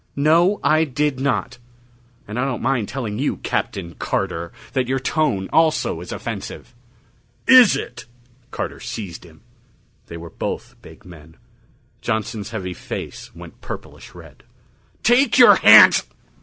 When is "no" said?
0.15-0.59